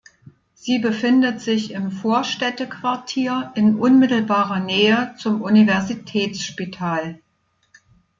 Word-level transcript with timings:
Sie 0.55 0.79
befindet 0.79 1.41
sich 1.41 1.73
im 1.73 1.91
"Vorstädte-Quartier" 1.91 3.51
in 3.53 3.77
unmittelbarer 3.77 4.59
Nähe 4.59 5.13
zum 5.19 5.43
Universitätsspital. 5.43 7.19